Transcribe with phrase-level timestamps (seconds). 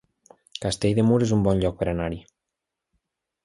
[0.63, 2.21] Castell de Mur es un bon lloc per anar-hi